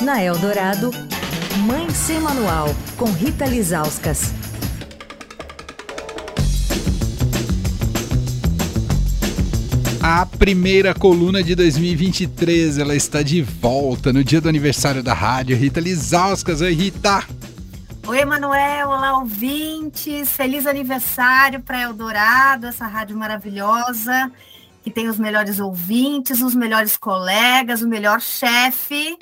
[0.00, 0.90] Na Eldorado,
[1.66, 4.30] Mãe Sem Manual, com Rita Lizauskas.
[10.02, 15.56] A primeira coluna de 2023, ela está de volta no dia do aniversário da rádio.
[15.56, 17.24] Rita Lizauskas, oi Rita!
[18.06, 20.30] Oi, Emanuel, olá, ouvintes.
[20.30, 24.30] Feliz aniversário para Eldorado, essa rádio maravilhosa
[24.86, 29.16] que tem os melhores ouvintes, os melhores colegas, o melhor chefe.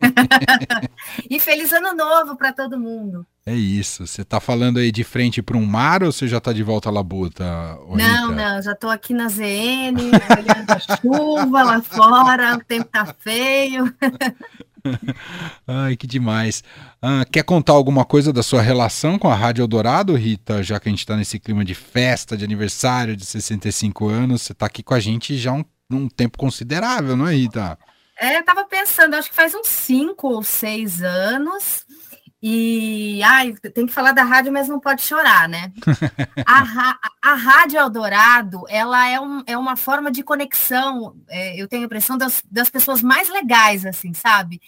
[1.28, 3.26] e feliz ano novo para todo mundo.
[3.44, 4.06] É isso.
[4.06, 6.88] Você está falando aí de frente para um mar ou você já está de volta
[6.88, 7.44] à labuta?
[7.90, 9.92] Não, não, já estou aqui na ZN,
[10.38, 13.94] olhando a chuva lá fora, o tempo tá feio.
[15.66, 16.62] Ai, que demais.
[17.00, 20.62] Ah, quer contar alguma coisa da sua relação com a Rádio Eldorado, Rita?
[20.62, 24.52] Já que a gente está nesse clima de festa, de aniversário de 65 anos, você
[24.52, 27.78] está aqui com a gente já um, um tempo considerável, não é, Rita?
[28.18, 31.84] É, eu tava pensando, acho que faz uns cinco ou seis anos.
[32.42, 35.72] E ai, tem que falar da rádio, mas não pode chorar, né?
[36.44, 41.82] a, a Rádio Eldorado, ela é, um, é uma forma de conexão, é, eu tenho
[41.82, 44.60] a impressão das, das pessoas mais legais, assim, sabe?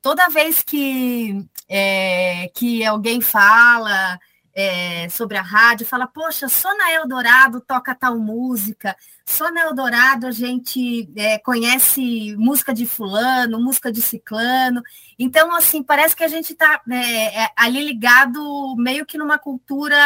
[0.00, 4.18] Toda vez que, é, que alguém fala
[4.60, 10.26] é, sobre a rádio, fala, poxa, só na Eldorado toca tal música, só na Eldorado
[10.26, 14.82] a gente é, conhece música de fulano, música de ciclano.
[15.16, 19.96] Então, assim, parece que a gente está é, é, ali ligado meio que numa cultura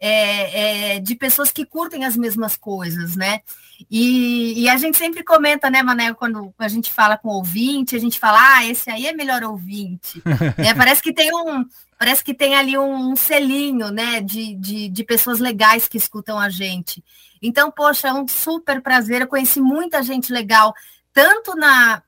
[0.00, 3.42] é, é, de pessoas que curtem as mesmas coisas, né?
[3.88, 8.00] E, e, a gente sempre comenta, né, Manel, quando a gente fala com ouvinte, a
[8.00, 10.20] gente fala, ah, esse aí é melhor ouvinte.
[10.58, 11.64] é, parece que tem um,
[11.98, 16.38] parece que tem ali um, um selinho, né, de, de, de, pessoas legais que escutam
[16.38, 17.04] a gente.
[17.42, 19.20] Então, poxa, é um super prazer.
[19.20, 20.72] Eu conheci muita gente legal,
[21.12, 22.02] tanto na,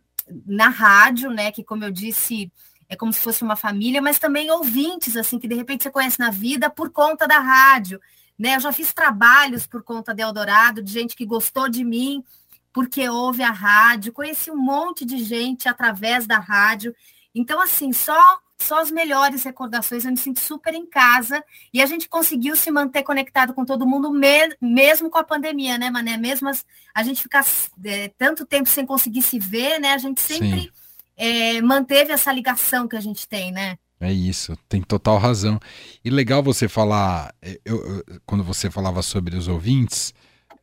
[0.47, 2.53] na rádio, né, que como eu disse,
[2.89, 6.21] é como se fosse uma família, mas também ouvintes, assim, que de repente você conhece
[6.21, 8.01] na vida por conta da rádio.
[8.39, 8.57] Né?
[8.57, 12.25] Eu já fiz trabalhos por conta de Eldorado, de gente que gostou de mim
[12.73, 16.95] porque ouve a rádio, conheci um monte de gente através da rádio.
[17.35, 21.87] Então, assim, só só as melhores recordações, eu me sinto super em casa e a
[21.87, 26.17] gente conseguiu se manter conectado com todo mundo, me, mesmo com a pandemia, né, Mané?
[26.17, 27.45] Mesmo as, a gente ficar
[27.85, 29.93] é, tanto tempo sem conseguir se ver, né?
[29.95, 30.71] A gente sempre
[31.17, 33.77] é, manteve essa ligação que a gente tem, né?
[34.01, 35.61] É isso, tem total razão.
[36.03, 40.15] E legal você falar, é, eu, eu, quando você falava sobre os ouvintes,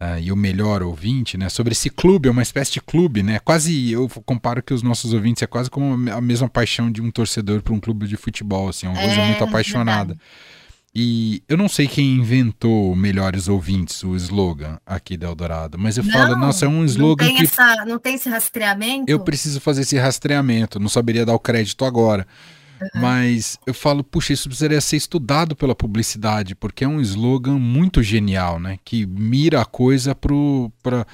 [0.01, 1.49] uh, e o melhor ouvinte, né?
[1.49, 3.39] Sobre esse clube, é uma espécie de clube, né?
[3.39, 7.11] Quase, eu comparo que os nossos ouvintes é quase como a mesma paixão de um
[7.11, 10.13] torcedor para um clube de futebol, assim, é uma coisa é, muito apaixonada.
[10.13, 10.57] Verdade.
[10.99, 16.03] E eu não sei quem inventou Melhores Ouvintes, o slogan aqui da Eldorado, mas eu
[16.03, 17.43] não, falo, nossa, é um slogan não tem que...
[17.43, 19.03] Essa, não tem esse rastreamento?
[19.07, 22.25] Eu preciso fazer esse rastreamento, não saberia dar o crédito agora.
[22.81, 23.01] Uhum.
[23.01, 28.03] Mas eu falo, puxa, isso precisaria ser estudado pela publicidade, porque é um slogan muito
[28.03, 28.77] genial, né?
[28.83, 30.71] Que mira a coisa pro...
[30.81, 31.05] Pra,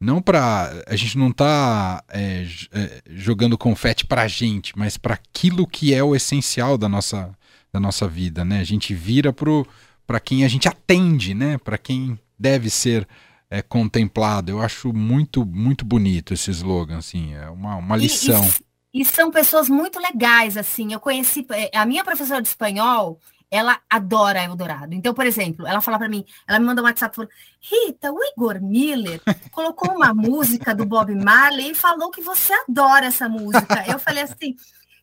[0.00, 5.14] não para a gente não está é, é, jogando confete para a gente, mas para
[5.14, 7.30] aquilo que é o essencial da nossa,
[7.72, 8.58] da nossa vida, né?
[8.58, 11.56] A gente vira para quem a gente atende, né?
[11.56, 13.06] Para quem deve ser
[13.48, 14.50] é, contemplado.
[14.50, 18.44] Eu acho muito muito bonito esse slogan, assim, é uma, uma lição.
[18.44, 18.52] E, e
[18.92, 20.92] e são pessoas muito legais, assim.
[20.92, 23.18] Eu conheci eh, a minha professora de espanhol,
[23.50, 24.94] ela adora Eldorado.
[24.94, 27.30] Então, por exemplo, ela fala para mim, ela me manda um WhatsApp falando:
[27.60, 29.20] Rita, o Igor Miller
[29.50, 33.84] colocou uma música do Bob Marley e falou que você adora essa música.
[33.86, 34.56] Eu falei assim.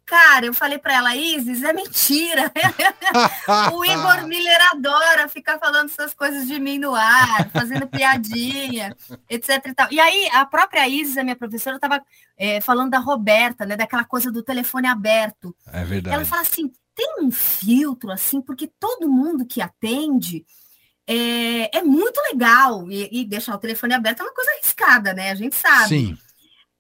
[0.10, 2.52] Cara, eu falei para ela, Isis, é mentira.
[3.72, 8.98] o Igor Miller adora ficar falando essas coisas de mim no ar, fazendo piadinha,
[9.30, 9.68] etc.
[9.68, 9.88] E, tal.
[9.92, 12.04] e aí, a própria Isis, a minha professora, estava
[12.36, 13.78] é, falando da Roberta, né?
[13.78, 15.56] Daquela coisa do telefone aberto.
[15.72, 16.16] É verdade.
[16.16, 20.44] Ela fala assim: tem um filtro, assim, porque todo mundo que atende.
[21.06, 25.32] É, é muito legal e, e deixar o telefone aberto é uma coisa arriscada, né?
[25.32, 25.88] A gente sabe.
[25.88, 26.18] Sim.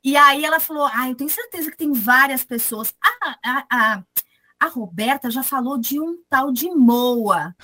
[0.04, 2.94] E aí ela falou: Ah, eu tenho certeza que tem várias pessoas.
[3.02, 4.03] A, a, a,
[4.59, 7.56] a Roberta já falou de um tal de Moa.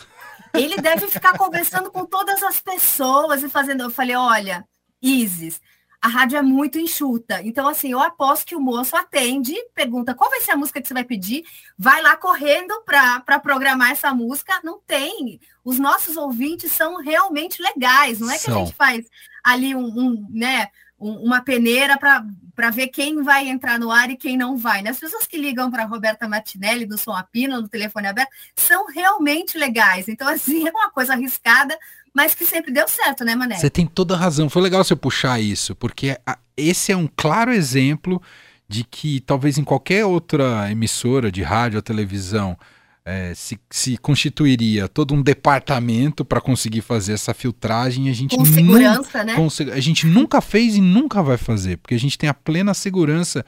[0.53, 3.83] Ele deve ficar conversando com todas as pessoas e fazendo.
[3.83, 4.67] Eu falei: Olha,
[5.01, 5.61] Isis,
[6.05, 7.41] a rádio é muito enxuta.
[7.41, 10.87] Então, assim, eu aposto que o moço atende, pergunta qual vai ser a música que
[10.87, 11.43] você vai pedir,
[11.77, 14.59] vai lá correndo para programar essa música.
[14.63, 15.39] Não tem.
[15.63, 18.19] Os nossos ouvintes são realmente legais.
[18.19, 18.55] Não é que são.
[18.55, 19.07] a gente faz
[19.43, 20.67] ali um, um né?
[21.09, 24.81] Uma peneira para ver quem vai entrar no ar e quem não vai.
[24.81, 24.89] Né?
[24.89, 29.57] As pessoas que ligam para Roberta Martinelli do Som Apino, no telefone aberto, são realmente
[29.57, 30.07] legais.
[30.07, 31.77] Então, assim, é uma coisa arriscada,
[32.13, 33.57] mas que sempre deu certo, né, Mané?
[33.57, 34.49] Você tem toda a razão.
[34.49, 36.17] Foi legal você puxar isso, porque
[36.57, 38.21] esse é um claro exemplo
[38.67, 42.57] de que talvez em qualquer outra emissora de rádio ou televisão
[43.05, 48.09] é, se, se, constituiria todo um departamento para conseguir fazer essa filtragem.
[48.09, 49.35] A gente, Com segurança, né?
[49.71, 53.45] a gente nunca fez e nunca vai fazer, porque a gente tem a plena segurança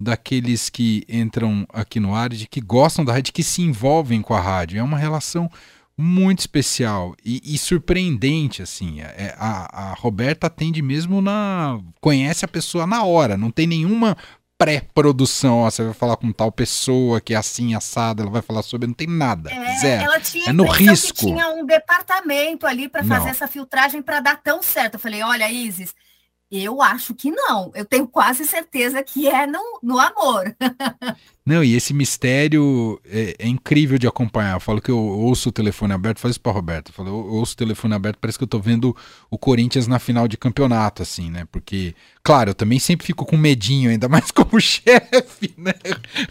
[0.00, 4.32] daqueles que entram aqui no ar, de que gostam da rádio, que se envolvem com
[4.32, 4.78] a rádio.
[4.78, 5.50] É uma relação
[5.96, 9.00] muito especial e, e surpreendente, assim.
[9.00, 11.78] É, a, a Roberta atende mesmo na.
[12.00, 14.16] conhece a pessoa na hora, não tem nenhuma
[14.58, 18.62] pré-produção, ó, você vai falar com tal pessoa que é assim, assada, ela vai falar
[18.62, 20.04] sobre, não tem nada, é, zero.
[20.04, 21.26] Ela tinha é no risco.
[21.26, 24.94] tinha um departamento ali para fazer essa filtragem para dar tão certo.
[24.94, 25.94] Eu falei, olha, Isis,
[26.50, 27.70] eu acho que não.
[27.74, 30.54] Eu tenho quase certeza que é no, no amor.
[31.46, 34.54] Não, e esse mistério é, é, incrível de acompanhar.
[34.54, 36.88] Eu falo que eu ouço o telefone aberto, faz isso pra Roberto.
[36.88, 38.96] Eu, falo, eu ouço o telefone aberto, parece que eu tô vendo
[39.30, 41.46] o Corinthians na final de campeonato, assim, né?
[41.52, 45.74] Porque, claro, eu também sempre fico com medinho, ainda mais como chefe, né?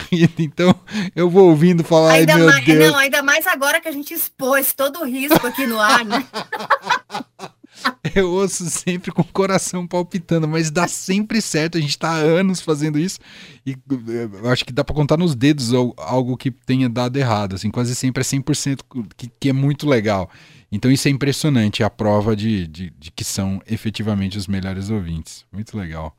[0.40, 0.74] Então,
[1.16, 2.92] eu vou ouvindo falar, ainda mais, Deus.
[2.92, 6.26] Não, ainda mais agora que a gente expôs todo o risco aqui no ar, né?
[8.16, 11.78] Eu ouço sempre com o coração palpitando, mas dá sempre certo.
[11.78, 13.20] A gente está há anos fazendo isso
[13.66, 13.76] e
[14.44, 17.56] eu acho que dá para contar nos dedos algo que tenha dado errado.
[17.56, 18.80] Assim, quase sempre é 100%
[19.16, 20.30] que, que é muito legal.
[20.72, 24.90] Então isso é impressionante, é a prova de, de, de que são efetivamente os melhores
[24.90, 25.46] ouvintes.
[25.52, 26.16] Muito legal.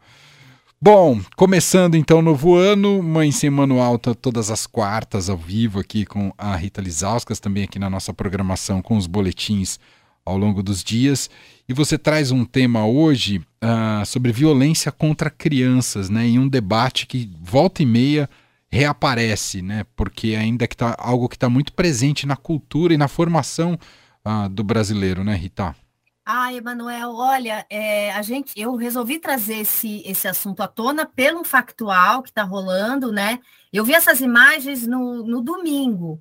[0.81, 5.81] Bom, começando então o novo ano, Mãe Sem Manual tá todas as quartas ao vivo
[5.81, 9.79] aqui com a Rita Lizauskas, também aqui na nossa programação com os boletins
[10.25, 11.31] ao longo dos dias.
[11.67, 16.27] E você traz um tema hoje uh, sobre violência contra crianças, né?
[16.27, 18.29] Em um debate que volta e meia
[18.69, 19.87] reaparece, né?
[19.97, 23.79] Porque ainda que tá algo que está muito presente na cultura e na formação
[24.27, 25.75] uh, do brasileiro, né, Rita?
[26.27, 31.45] Ah, Emanuel, olha, é, a gente, eu resolvi trazer esse, esse assunto à tona pelo
[31.45, 33.39] factual que está rolando, né?
[33.73, 36.21] Eu vi essas imagens no, no domingo.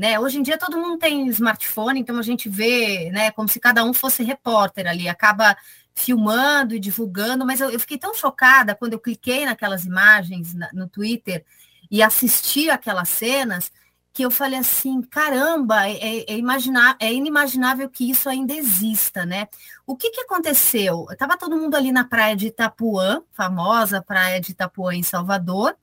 [0.00, 0.18] Né?
[0.18, 3.84] Hoje em dia todo mundo tem smartphone, então a gente vê né, como se cada
[3.84, 5.54] um fosse repórter ali, acaba
[5.94, 10.70] filmando e divulgando, mas eu, eu fiquei tão chocada quando eu cliquei naquelas imagens na,
[10.72, 11.44] no Twitter
[11.90, 13.70] e assisti aquelas cenas
[14.10, 19.26] que eu falei assim, caramba, é, é, é, imaginar, é inimaginável que isso ainda exista,
[19.26, 19.48] né?
[19.86, 21.08] O que, que aconteceu?
[21.10, 25.76] Estava todo mundo ali na praia de Itapuã, famosa praia de Itapuã em Salvador,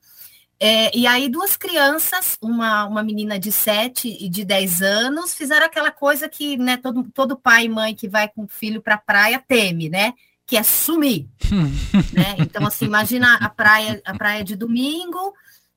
[0.59, 5.65] é, e aí duas crianças, uma, uma menina de 7 e de 10 anos, fizeram
[5.65, 8.95] aquela coisa que né, todo, todo pai e mãe que vai com o filho para
[8.95, 10.13] a praia teme, né?
[10.47, 11.27] Que é sumir.
[12.11, 12.35] né?
[12.39, 15.33] Então, assim, imagina a praia, a praia de domingo,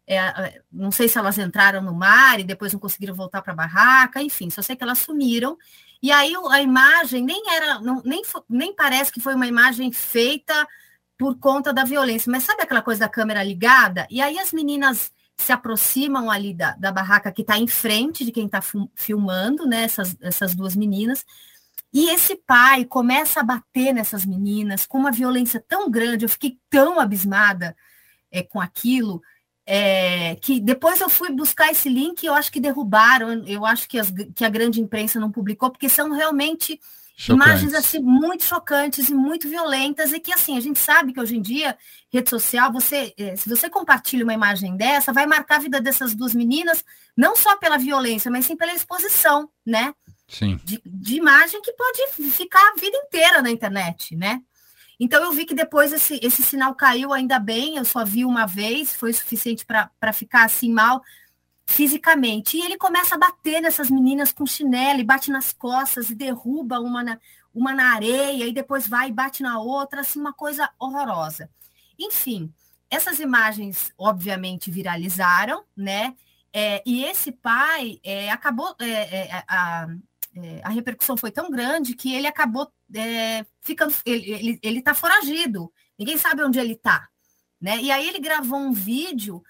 [0.07, 3.57] é, não sei se elas entraram no mar e depois não conseguiram voltar para a
[3.57, 5.59] barraca, enfim, só sei que elas sumiram.
[6.03, 10.67] E aí a imagem nem era, não, nem, nem parece que foi uma imagem feita
[11.21, 12.33] por conta da violência.
[12.33, 14.07] Mas sabe aquela coisa da câmera ligada?
[14.09, 18.33] E aí as meninas se aproximam ali da, da barraca que está em frente de
[18.33, 18.63] quem está
[18.95, 19.83] filmando, né?
[19.83, 21.27] Essas, essas duas meninas.
[21.93, 26.59] E esse pai começa a bater nessas meninas com uma violência tão grande, eu fiquei
[26.71, 27.77] tão abismada
[28.31, 29.21] é, com aquilo,
[29.67, 33.87] é, que depois eu fui buscar esse link e eu acho que derrubaram, eu acho
[33.87, 36.81] que, as, que a grande imprensa não publicou, porque são realmente
[37.29, 41.37] Imagens assim muito chocantes e muito violentas e que assim a gente sabe que hoje
[41.37, 41.77] em dia
[42.11, 46.15] rede social você eh, se você compartilha uma imagem dessa vai marcar a vida dessas
[46.15, 46.83] duas meninas
[47.15, 49.93] não só pela violência mas sim pela exposição né?
[50.27, 50.59] Sim.
[50.65, 54.41] De, de imagem que pode ficar a vida inteira na internet né?
[54.99, 58.47] Então eu vi que depois esse, esse sinal caiu ainda bem eu só vi uma
[58.47, 61.03] vez foi suficiente para ficar assim mal
[61.71, 62.57] fisicamente.
[62.57, 66.81] E ele começa a bater nessas meninas com chinelo, e bate nas costas e derruba
[66.81, 67.19] uma na,
[67.55, 71.49] uma na areia, e depois vai e bate na outra, assim, uma coisa horrorosa.
[71.99, 72.53] Enfim,
[72.91, 76.15] essas imagens, obviamente, viralizaram, né?
[76.53, 78.75] É, e esse pai é, acabou.
[78.81, 79.87] É, é a,
[80.35, 83.95] é, a repercussão foi tão grande que ele acabou é, ficando.
[84.05, 87.09] Ele está foragido, ninguém sabe onde ele está.
[87.61, 87.79] Né?
[87.79, 89.41] E aí ele gravou um vídeo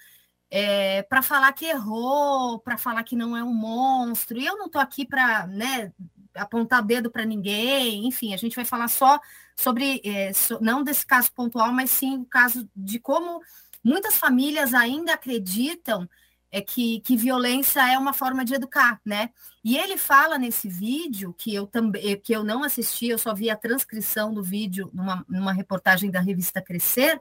[0.51, 4.39] é, para falar que errou, para falar que não é um monstro.
[4.39, 5.93] E eu não estou aqui para né,
[6.35, 8.07] apontar dedo para ninguém.
[8.07, 9.21] Enfim, a gente vai falar só
[9.57, 13.41] sobre, é, so, não desse caso pontual, mas sim o caso de como
[13.83, 16.09] muitas famílias ainda acreditam
[16.53, 19.31] é que, que violência é uma forma de educar, né?
[19.63, 23.49] E ele fala nesse vídeo que eu também que eu não assisti, eu só vi
[23.49, 27.21] a transcrição do vídeo numa, numa reportagem da revista Crescer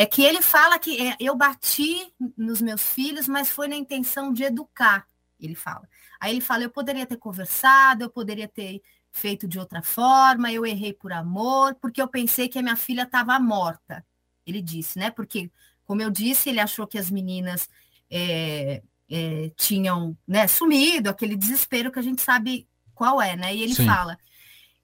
[0.00, 4.32] é que ele fala que é, eu bati nos meus filhos, mas foi na intenção
[4.32, 5.06] de educar,
[5.38, 5.86] ele fala.
[6.18, 8.80] Aí ele fala, eu poderia ter conversado, eu poderia ter
[9.12, 13.02] feito de outra forma, eu errei por amor, porque eu pensei que a minha filha
[13.02, 14.02] estava morta.
[14.46, 15.10] Ele disse, né?
[15.10, 15.50] Porque
[15.84, 17.68] como eu disse, ele achou que as meninas
[18.10, 23.54] é, é, tinham né, sumido, aquele desespero que a gente sabe qual é, né?
[23.54, 23.84] E ele Sim.
[23.84, 24.18] fala: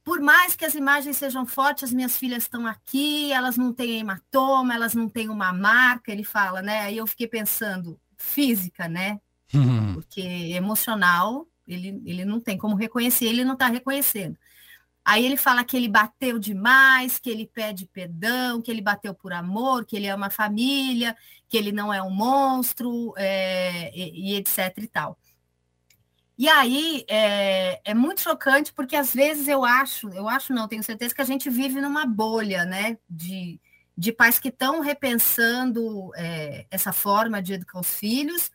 [0.07, 3.99] por mais que as imagens sejam fortes, as minhas filhas estão aqui, elas não têm
[3.99, 6.83] hematoma, elas não têm uma marca, ele fala, né?
[6.83, 9.21] Aí eu fiquei pensando, física, né?
[9.53, 9.95] Uhum.
[9.95, 14.39] Porque emocional, ele, ele não tem como reconhecer, ele não está reconhecendo.
[15.05, 19.33] Aí ele fala que ele bateu demais, que ele pede perdão, que ele bateu por
[19.33, 21.17] amor, que ele ama a família,
[21.49, 25.19] que ele não é um monstro, é, e, e, etc e tal.
[26.39, 30.83] E aí é, é, muito chocante porque às vezes eu acho, eu acho não, tenho
[30.83, 33.59] certeza que a gente vive numa bolha, né, de,
[33.97, 38.51] de pais que estão repensando é, essa forma de educar os filhos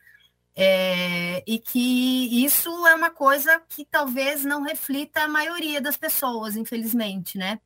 [0.54, 6.56] é, e que isso é uma coisa que talvez não reflita a maioria das pessoas,
[6.56, 7.58] infelizmente, né?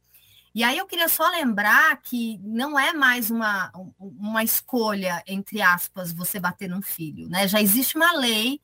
[0.55, 6.13] E aí eu queria só lembrar que não é mais uma, uma escolha, entre aspas,
[6.13, 7.47] você bater num filho, né?
[7.47, 8.61] Já existe uma lei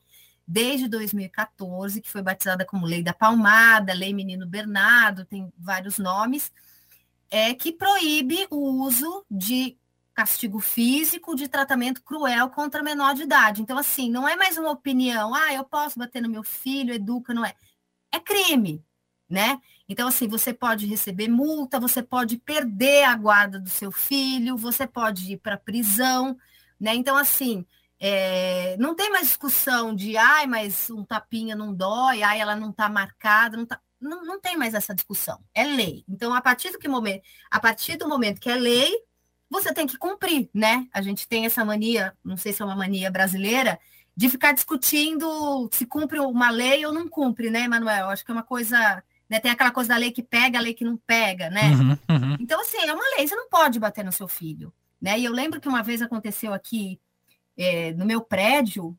[0.47, 6.51] desde 2014, que foi batizada como Lei da Palmada, Lei Menino Bernardo, tem vários nomes,
[7.29, 9.77] é que proíbe o uso de
[10.13, 13.61] castigo físico de tratamento cruel contra menor de idade.
[13.61, 17.33] Então, assim, não é mais uma opinião, ah, eu posso bater no meu filho, educa,
[17.33, 17.55] não é.
[18.11, 18.83] É crime,
[19.27, 19.59] né?
[19.89, 24.85] Então, assim, você pode receber multa, você pode perder a guarda do seu filho, você
[24.85, 26.37] pode ir para prisão,
[26.79, 26.93] né?
[26.93, 27.65] Então, assim,
[28.05, 32.69] é, não tem mais discussão de, ai, mas um tapinha não dói, ai, ela não
[32.69, 33.79] está marcada, não, tá...
[33.97, 35.39] não, não tem mais essa discussão.
[35.53, 36.03] É lei.
[36.05, 38.91] Então, a partir do que momento, a partir do momento que é lei,
[39.49, 40.85] você tem que cumprir, né?
[40.93, 43.79] A gente tem essa mania, não sei se é uma mania brasileira,
[44.13, 48.09] de ficar discutindo se cumpre uma lei ou não cumpre, né, Emanuel?
[48.09, 49.01] Acho que é uma coisa.
[49.29, 51.69] Né, tem aquela coisa da lei que pega, a lei que não pega, né?
[51.69, 52.37] Uhum, uhum.
[52.37, 54.73] Então, assim, é uma lei, você não pode bater no seu filho.
[55.01, 55.19] Né?
[55.19, 56.99] E eu lembro que uma vez aconteceu aqui
[57.57, 58.97] é, no meu prédio,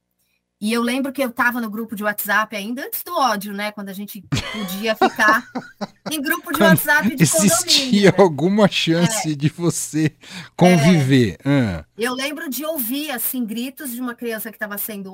[0.64, 3.70] e eu lembro que eu estava no grupo de WhatsApp ainda antes do ódio, né?
[3.70, 5.46] Quando a gente podia ficar
[6.10, 8.16] em grupo de WhatsApp de Existia né?
[8.16, 9.34] alguma chance é.
[9.34, 10.16] de você
[10.56, 11.36] conviver.
[11.44, 11.50] É.
[11.50, 11.84] Ah.
[11.98, 15.12] Eu lembro de ouvir assim gritos de uma criança que estava sendo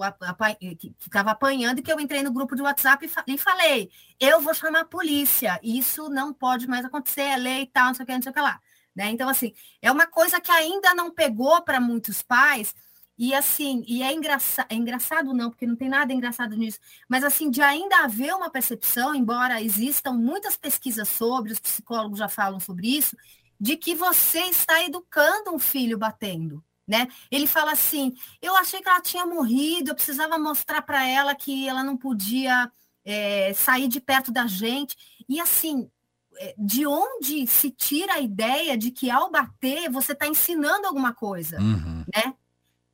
[0.78, 4.54] que estava apanhando e que eu entrei no grupo de WhatsApp e, falei: eu vou
[4.54, 5.58] chamar a polícia.
[5.64, 8.30] Isso não pode mais acontecer, é lei e tal, não sei o que, não sei
[8.30, 8.60] o que lá.
[8.94, 9.10] Né?
[9.10, 12.72] Então, assim, é uma coisa que ainda não pegou para muitos pais
[13.20, 17.22] e assim, e é, engraça, é engraçado não, porque não tem nada engraçado nisso, mas
[17.22, 22.58] assim, de ainda haver uma percepção, embora existam muitas pesquisas sobre, os psicólogos já falam
[22.58, 23.14] sobre isso,
[23.60, 26.64] de que você está educando um filho batendo.
[26.88, 27.08] Né?
[27.30, 31.68] Ele fala assim: eu achei que ela tinha morrido, eu precisava mostrar para ela que
[31.68, 32.72] ela não podia
[33.04, 34.96] é, sair de perto da gente.
[35.28, 35.90] E assim,
[36.38, 41.12] é, de onde se tira a ideia de que ao bater você está ensinando alguma
[41.12, 42.02] coisa, uhum.
[42.16, 42.34] né?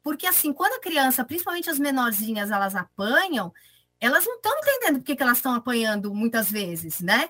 [0.07, 3.53] Porque, assim, quando a criança, principalmente as menorzinhas, elas apanham,
[3.99, 7.29] elas não estão entendendo porque que elas estão apanhando muitas vezes, né?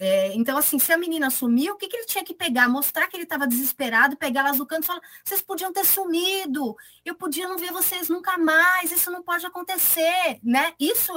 [0.00, 2.68] É, então, assim, se a menina sumiu, o que, que ele tinha que pegar?
[2.68, 6.74] Mostrar que ele estava desesperado, pegar elas no canto e falar: vocês podiam ter sumido,
[7.04, 10.74] eu podia não ver vocês nunca mais, isso não pode acontecer, né?
[10.76, 11.12] Isso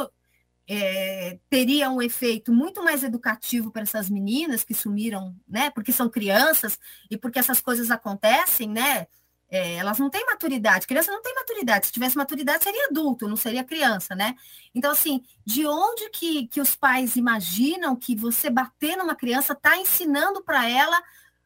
[0.68, 5.72] é, teria um efeito muito mais educativo para essas meninas que sumiram, né?
[5.72, 6.78] Porque são crianças
[7.10, 9.08] e porque essas coisas acontecem, né?
[9.54, 10.88] É, elas não têm maturidade.
[10.88, 11.88] Criança não tem maturidade.
[11.88, 14.38] Se tivesse maturidade, seria adulto, não seria criança, né?
[14.74, 19.76] Então, assim, de onde que, que os pais imaginam que você bater numa criança está
[19.76, 21.04] ensinando para ela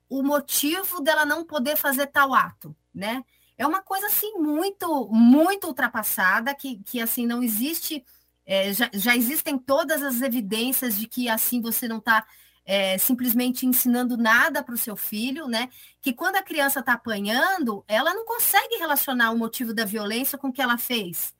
[0.08, 3.26] o motivo dela não poder fazer tal ato, né?
[3.58, 8.06] É uma coisa, assim, muito, muito ultrapassada, que, que assim, não existe...
[8.46, 12.24] É, já, já existem todas as evidências de que, assim, você não está
[12.66, 15.70] é, simplesmente ensinando nada para o seu filho, né?
[16.02, 20.48] Que quando a criança está apanhando, ela não consegue relacionar o motivo da violência com
[20.48, 21.36] o que ela fez.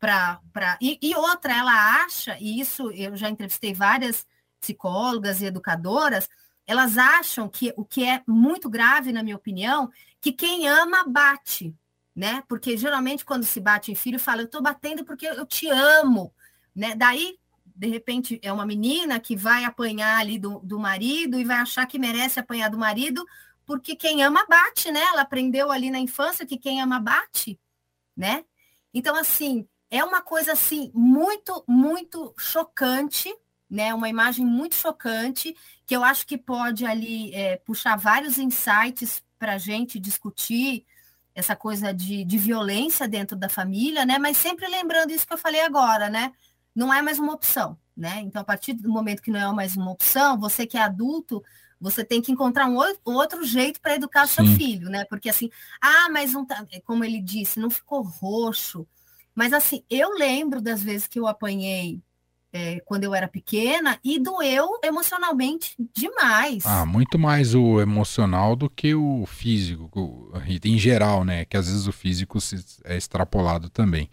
[0.00, 0.78] Pra, pra...
[0.80, 4.26] E, e outra, ela acha, e isso eu já entrevistei várias
[4.60, 6.28] psicólogas e educadoras,
[6.66, 11.74] elas acham que o que é muito grave, na minha opinião, que quem ama bate,
[12.14, 12.42] né?
[12.48, 16.32] Porque geralmente quando se bate em filho, fala, eu estou batendo porque eu te amo,
[16.74, 16.94] né?
[16.94, 17.38] Daí
[17.74, 21.86] de repente é uma menina que vai apanhar ali do, do marido e vai achar
[21.86, 23.24] que merece apanhar do marido,
[23.64, 25.00] porque quem ama bate, né?
[25.00, 27.58] Ela aprendeu ali na infância que quem ama bate,
[28.16, 28.44] né?
[28.92, 33.34] Então, assim, é uma coisa assim muito, muito chocante,
[33.68, 33.94] né?
[33.94, 39.54] Uma imagem muito chocante que eu acho que pode ali é, puxar vários insights para
[39.54, 40.86] a gente discutir
[41.34, 44.18] essa coisa de, de violência dentro da família, né?
[44.18, 46.32] Mas sempre lembrando isso que eu falei agora, né?
[46.74, 48.20] Não é mais uma opção, né?
[48.20, 51.42] Então, a partir do momento que não é mais uma opção, você que é adulto,
[51.80, 54.34] você tem que encontrar um outro jeito para educar Sim.
[54.34, 55.04] seu filho, né?
[55.04, 55.50] Porque assim,
[55.80, 58.86] ah, mas não tá, como ele disse, não ficou roxo.
[59.34, 62.00] Mas assim, eu lembro das vezes que eu apanhei
[62.52, 66.64] é, quando eu era pequena e doeu emocionalmente demais.
[66.66, 70.30] Ah, muito mais o emocional do que o físico,
[70.64, 71.44] em geral, né?
[71.46, 72.38] Que às vezes o físico
[72.84, 74.08] é extrapolado também.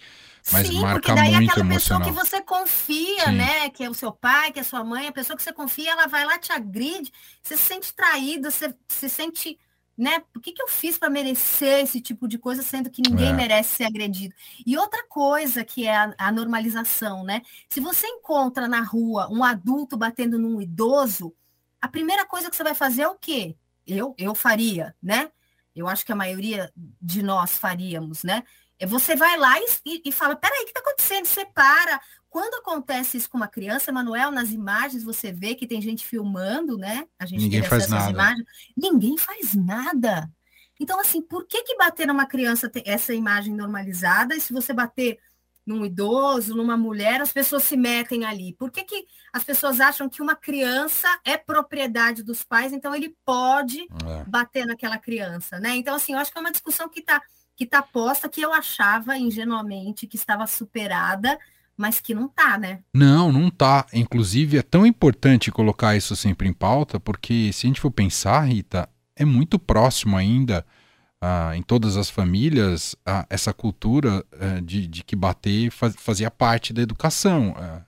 [0.52, 2.08] Mas Sim, marca porque daí muito aquela emocional.
[2.08, 3.32] pessoa que você confia, Sim.
[3.34, 3.70] né?
[3.70, 5.92] Que é o seu pai, que é a sua mãe, a pessoa que você confia,
[5.92, 9.60] ela vai lá, te agride, você se sente traído, você se sente
[10.00, 10.24] né?
[10.32, 13.34] Por que, que eu fiz para merecer esse tipo de coisa, sendo que ninguém é.
[13.34, 14.34] merece ser agredido?
[14.66, 17.42] E outra coisa que é a, a, normalização, né?
[17.68, 21.36] Se você encontra na rua um adulto batendo num idoso,
[21.82, 23.58] a primeira coisa que você vai fazer é o quê?
[23.86, 25.30] Eu, eu faria, né?
[25.76, 28.46] Eu acho que a maioria de nós faríamos, né?
[28.88, 31.26] Você vai lá e, e fala: peraí, o que está acontecendo?
[31.26, 32.00] Separa.
[32.30, 36.78] Quando acontece isso com uma criança, Manuel, nas imagens você vê que tem gente filmando,
[36.78, 37.08] né?
[37.18, 38.12] A gente ninguém faz nada.
[38.12, 38.48] Imagens.
[38.78, 40.30] Ninguém faz nada.
[40.80, 44.36] Então, assim, por que, que bater numa criança essa imagem normalizada?
[44.36, 45.20] E se você bater
[45.66, 48.54] num idoso, numa mulher, as pessoas se metem ali?
[48.54, 53.16] Por que, que as pessoas acham que uma criança é propriedade dos pais, então ele
[53.26, 54.24] pode é.
[54.26, 55.76] bater naquela criança, né?
[55.76, 57.22] Então, assim, eu acho que é uma discussão que está
[57.60, 61.38] que tá posta, que eu achava ingenuamente que estava superada,
[61.76, 62.80] mas que não tá, né?
[62.94, 63.86] Não, não tá.
[63.92, 68.48] Inclusive, é tão importante colocar isso sempre em pauta, porque se a gente for pensar,
[68.48, 70.66] Rita, é muito próximo ainda
[71.22, 76.32] ah, em todas as famílias ah, essa cultura ah, de, de, que bater faz, fazia
[76.32, 77.54] parte da educação.
[77.58, 77.82] Ah,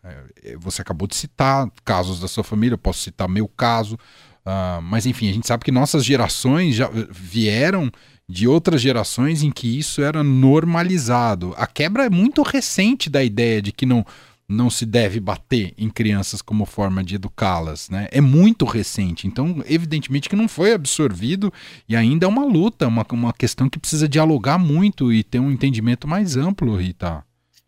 [0.44, 3.98] é, você acabou de citar casos da sua família, eu posso citar meu caso,
[4.46, 7.90] ah, mas enfim, a gente sabe que nossas gerações já vieram
[8.32, 11.54] de outras gerações em que isso era normalizado.
[11.58, 14.06] A quebra é muito recente da ideia de que não,
[14.48, 18.08] não se deve bater em crianças como forma de educá-las, né?
[18.10, 19.28] É muito recente.
[19.28, 21.52] Então, evidentemente que não foi absorvido
[21.90, 25.52] e ainda é uma luta, uma, uma questão que precisa dialogar muito e ter um
[25.52, 27.24] entendimento mais amplo, Rita.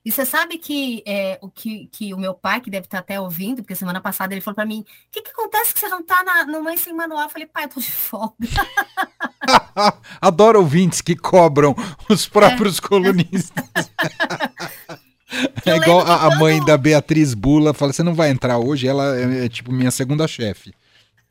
[0.05, 3.19] E você sabe que, é, o que, que o meu pai, que deve estar até
[3.19, 6.01] ouvindo, porque semana passada ele falou para mim: o que, que acontece que você não
[6.01, 7.23] está no Mãe Sem Manual?
[7.23, 8.35] Eu falei, pai, eu tô de folga.
[10.19, 11.73] Adoro ouvintes que cobram
[12.09, 12.81] os próprios é.
[12.81, 13.63] colunistas.
[15.65, 18.87] é igual a, a, mãe da Beatriz Bula fala: você não vai entrar hoje?
[18.87, 20.73] Ela é, é tipo minha segunda chefe.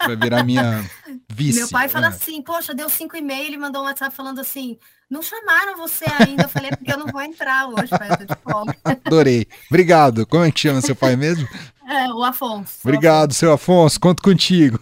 [0.07, 0.85] Vai virar minha
[1.35, 1.59] vice.
[1.59, 2.09] Meu pai fala é.
[2.11, 4.79] assim: poxa, deu cinco e meia, ele mandou um WhatsApp falando assim:
[5.13, 6.45] não chamaram você ainda.
[6.45, 8.77] Eu falei, é porque eu não vou entrar hoje, pai, eu tô de folga.
[9.05, 9.47] Adorei.
[9.69, 10.27] Obrigado.
[10.27, 11.47] Como é que chama seu pai mesmo?
[11.87, 12.79] É, o Afonso.
[12.83, 13.39] Obrigado, Afonso.
[13.39, 14.01] seu Afonso.
[14.01, 14.81] Conto contigo.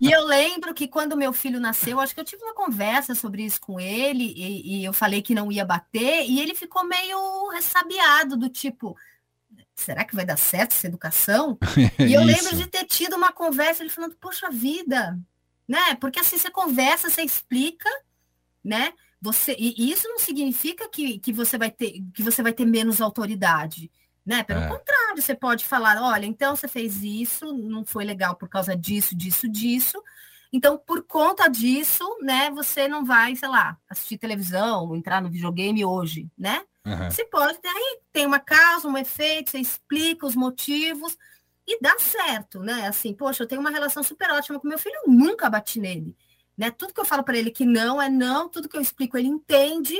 [0.00, 3.44] E eu lembro que quando meu filho nasceu, acho que eu tive uma conversa sobre
[3.44, 7.48] isso com ele, e, e eu falei que não ia bater, e ele ficou meio
[7.48, 8.96] ressabiado, do tipo,
[9.74, 11.58] será que vai dar certo essa educação?
[11.98, 15.18] E eu lembro de ter tido uma conversa, ele falando, poxa vida,
[15.68, 15.94] né?
[15.96, 17.88] Porque assim, você conversa, você explica,
[18.64, 18.92] né?
[19.20, 23.00] Você, e isso não significa que, que, você vai ter, que você vai ter menos
[23.00, 23.90] autoridade.
[24.24, 24.42] Né?
[24.44, 24.68] Pelo é.
[24.68, 29.16] contrário, você pode falar: olha, então você fez isso, não foi legal por causa disso,
[29.16, 30.02] disso, disso.
[30.52, 35.84] Então, por conta disso, né, você não vai, sei lá, assistir televisão, entrar no videogame
[35.84, 36.62] hoje, né?
[36.86, 37.10] Uhum.
[37.10, 41.18] Você pode, aí tem uma causa, um efeito, você explica os motivos
[41.68, 42.86] e dá certo, né?
[42.86, 46.16] Assim, poxa, eu tenho uma relação super ótima com meu filho, eu nunca bati nele.
[46.56, 46.70] Né?
[46.70, 49.28] Tudo que eu falo para ele que não é não, tudo que eu explico ele
[49.28, 49.94] entende.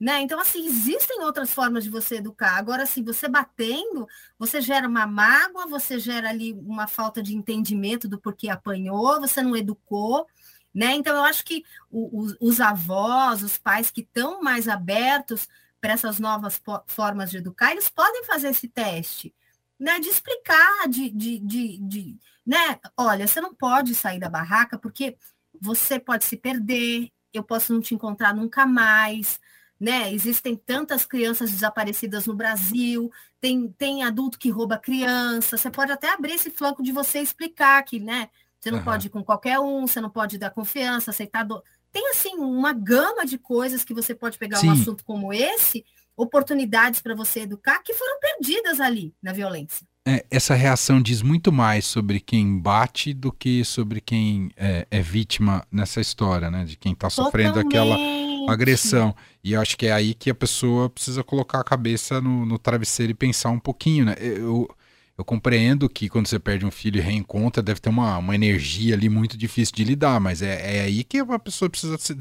[0.00, 0.20] Né?
[0.20, 2.56] Então, assim, existem outras formas de você educar.
[2.56, 4.06] Agora, assim, você batendo,
[4.38, 9.42] você gera uma mágoa, você gera ali uma falta de entendimento do porquê apanhou, você
[9.42, 10.26] não educou.
[10.74, 10.94] Né?
[10.94, 15.48] Então, eu acho que o, o, os avós, os pais que estão mais abertos
[15.80, 19.34] para essas novas formas de educar, eles podem fazer esse teste,
[19.82, 19.98] né?
[19.98, 22.16] De explicar, de, de, de, de,
[22.46, 22.78] né?
[22.96, 25.16] Olha, você não pode sair da barraca porque
[25.60, 29.40] você pode se perder, eu posso não te encontrar nunca mais,
[29.80, 30.12] né?
[30.12, 36.12] Existem tantas crianças desaparecidas no Brasil, tem, tem adulto que rouba criança, você pode até
[36.12, 38.30] abrir esse flanco de você explicar que, né?
[38.60, 38.84] Você não uhum.
[38.84, 41.44] pode ir com qualquer um, você não pode dar confiança, aceitar.
[41.44, 41.60] Do...
[41.90, 44.68] Tem, assim, uma gama de coisas que você pode pegar Sim.
[44.68, 45.84] um assunto como esse,
[46.16, 51.52] oportunidades para você educar, que foram perdidas ali na violência é, essa reação diz muito
[51.52, 56.64] mais sobre quem bate do que sobre quem é, é vítima nessa história, né?
[56.64, 57.96] De quem está sofrendo aquela
[58.48, 59.14] agressão.
[59.44, 62.58] E eu acho que é aí que a pessoa precisa colocar a cabeça no, no
[62.58, 64.16] travesseiro e pensar um pouquinho, né?
[64.18, 64.68] Eu,
[65.16, 68.94] eu compreendo que quando você perde um filho e reencontra, deve ter uma, uma energia
[68.94, 72.16] ali muito difícil de lidar, mas é, é aí que a pessoa precisa se,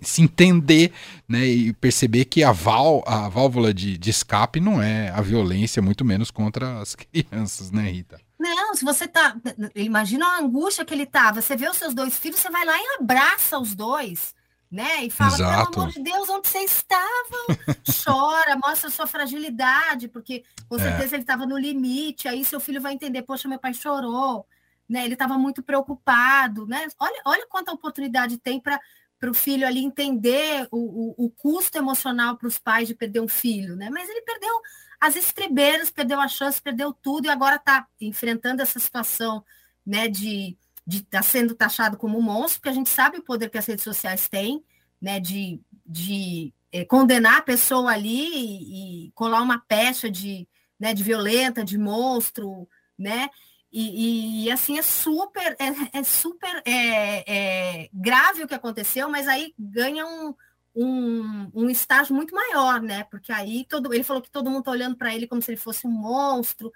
[0.00, 0.92] se entender
[1.28, 5.82] né, e perceber que a, val, a válvula de, de escape não é a violência,
[5.82, 8.18] muito menos contra as crianças, né, Rita?
[8.38, 9.36] Não, se você tá.
[9.76, 11.30] Imagina a angústia que ele tá.
[11.30, 14.34] Você vê os seus dois filhos, você vai lá e abraça os dois,
[14.72, 15.04] né?
[15.04, 15.70] E fala, Exato.
[15.70, 17.46] pelo amor de Deus, onde vocês estavam?
[18.02, 20.78] Chora, mostra sua fragilidade, porque com É.
[20.78, 22.26] certeza ele estava no limite.
[22.26, 24.46] Aí seu filho vai entender, poxa, meu pai chorou,
[24.88, 25.04] né?
[25.04, 26.88] Ele estava muito preocupado, né?
[26.98, 28.80] Olha, olha quanta oportunidade tem para
[29.20, 33.20] para o filho ali entender o, o, o custo emocional para os pais de perder
[33.20, 33.88] um filho, né?
[33.88, 34.60] Mas ele perdeu
[35.00, 39.44] as estribeiras, perdeu a chance, perdeu tudo e agora está enfrentando essa situação,
[39.86, 40.08] né?
[40.08, 40.56] De
[40.98, 43.66] estar tá sendo taxado como um monstro, porque a gente sabe o poder que as
[43.66, 44.62] redes sociais têm,
[45.00, 45.20] né?
[45.20, 50.48] De, de eh, condenar a pessoa ali e, e colar uma pecha de,
[50.80, 53.28] né, de violenta, de monstro, né?
[53.72, 59.26] E, e, assim é super, é, é super é, é, grave o que aconteceu, mas
[59.26, 60.34] aí ganha um,
[60.74, 63.04] um, um, estágio muito maior, né?
[63.04, 65.58] Porque aí todo ele falou que todo mundo está olhando para ele como se ele
[65.58, 66.70] fosse um monstro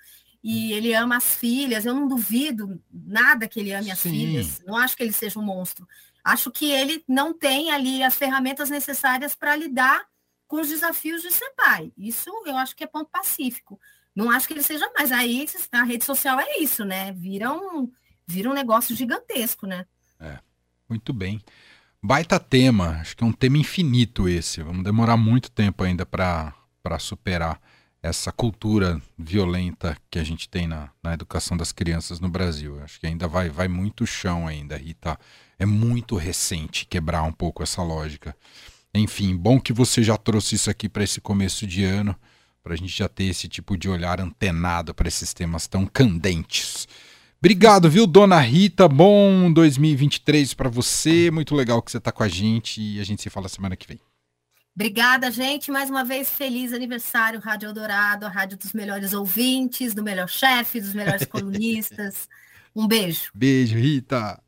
[0.48, 1.84] e ele ama as filhas.
[1.84, 4.10] Eu não duvido nada que ele ame as Sim.
[4.10, 4.62] filhas.
[4.64, 5.88] Não acho que ele seja um monstro.
[6.22, 10.06] Acho que ele não tem ali as ferramentas necessárias para lidar
[10.46, 11.92] com os desafios de ser pai.
[11.98, 13.80] Isso eu acho que é ponto pacífico.
[14.14, 15.10] Não acho que ele seja mais.
[15.10, 17.10] Aí a rede social é isso, né?
[17.10, 17.90] Vira um,
[18.24, 19.84] vira um negócio gigantesco, né?
[20.20, 20.38] É,
[20.88, 21.42] muito bem.
[22.00, 24.62] Baita tema, acho que é um tema infinito esse.
[24.62, 26.54] Vamos demorar muito tempo ainda para
[27.00, 27.60] superar
[28.06, 32.80] essa cultura violenta que a gente tem na, na educação das crianças no Brasil.
[32.82, 35.18] Acho que ainda vai, vai muito chão ainda, Rita.
[35.58, 38.36] É muito recente quebrar um pouco essa lógica.
[38.94, 42.16] Enfim, bom que você já trouxe isso aqui para esse começo de ano
[42.62, 46.88] para a gente já ter esse tipo de olhar antenado para esses temas tão candentes.
[47.38, 48.88] Obrigado, viu, dona Rita?
[48.88, 51.30] Bom 2023 para você.
[51.30, 53.86] Muito legal que você está com a gente e a gente se fala semana que
[53.86, 54.00] vem.
[54.76, 55.70] Obrigada, gente.
[55.70, 60.82] Mais uma vez, feliz aniversário, Rádio Eldorado, a rádio dos melhores ouvintes, do melhor chefe,
[60.82, 62.28] dos melhores colunistas.
[62.74, 63.30] Um beijo.
[63.34, 64.38] Beijo, Rita.